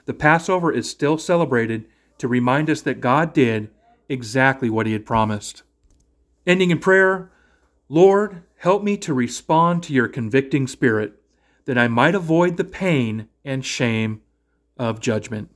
The 0.06 0.14
Passover 0.14 0.72
is 0.72 0.90
still 0.90 1.18
celebrated 1.18 1.86
to 2.18 2.28
remind 2.28 2.70
us 2.70 2.82
that 2.82 3.02
God 3.02 3.34
did 3.34 3.70
exactly 4.10 4.70
what 4.70 4.86
He 4.86 4.94
had 4.94 5.06
promised. 5.06 5.64
Ending 6.46 6.72
in 6.72 6.80
prayer 6.80 7.32
Lord, 7.90 8.44
help 8.58 8.82
me 8.82 8.98
to 8.98 9.14
respond 9.14 9.84
to 9.84 9.94
your 9.94 10.08
convicting 10.08 10.68
spirit, 10.68 11.22
that 11.66 11.78
I 11.78 11.88
might 11.88 12.16
avoid 12.16 12.58
the 12.58 12.64
pain 12.64 13.28
and 13.46 13.64
shame 13.64 14.22
of 14.78 15.00
judgment. 15.00 15.52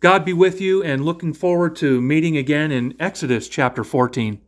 God 0.00 0.24
be 0.24 0.32
with 0.32 0.60
you 0.60 0.82
and 0.82 1.04
looking 1.04 1.32
forward 1.32 1.74
to 1.76 2.00
meeting 2.00 2.36
again 2.36 2.70
in 2.70 2.94
Exodus 3.00 3.48
chapter 3.48 3.82
14. 3.82 4.40